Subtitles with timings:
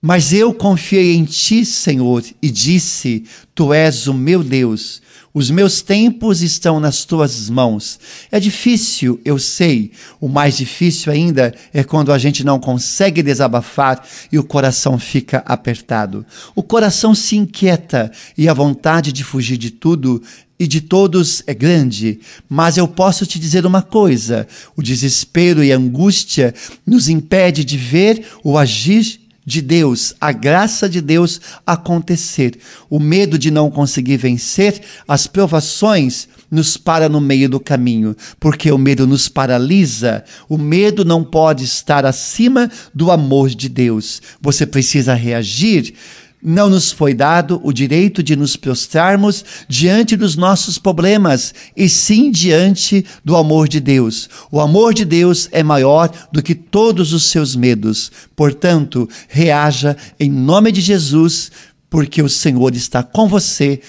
[0.00, 5.02] Mas eu confiei em ti, Senhor, e disse: Tu és o meu Deus.
[5.34, 7.98] Os meus tempos estão nas tuas mãos.
[8.30, 9.90] É difícil, eu sei.
[10.20, 15.38] O mais difícil ainda é quando a gente não consegue desabafar e o coração fica
[15.44, 16.24] apertado.
[16.54, 20.22] O coração se inquieta e a vontade de fugir de tudo
[20.58, 25.72] e de todos é grande, mas eu posso te dizer uma coisa: o desespero e
[25.72, 26.54] a angústia
[26.86, 32.58] nos impede de ver o agir de Deus, a graça de Deus acontecer.
[32.90, 38.70] O medo de não conseguir vencer as provações nos para no meio do caminho, porque
[38.70, 40.22] o medo nos paralisa.
[40.50, 44.20] O medo não pode estar acima do amor de Deus.
[44.38, 45.94] Você precisa reagir
[46.42, 52.30] não nos foi dado o direito de nos prostrarmos diante dos nossos problemas, e sim
[52.30, 54.28] diante do amor de Deus.
[54.50, 58.12] O amor de Deus é maior do que todos os seus medos.
[58.36, 61.50] Portanto, reaja em nome de Jesus,
[61.90, 63.80] porque o Senhor está com você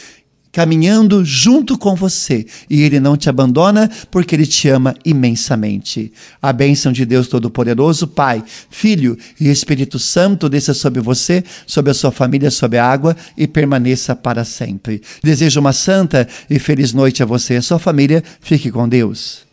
[0.52, 6.12] caminhando junto com você e ele não te abandona porque ele te ama imensamente.
[6.42, 11.94] A bênção de Deus Todo-Poderoso, Pai, Filho e Espírito Santo desça sobre você, sobre a
[11.94, 15.02] sua família, sobre a água e permaneça para sempre.
[15.24, 18.24] Desejo uma santa e feliz noite a você e a sua família.
[18.42, 19.49] Fique com Deus.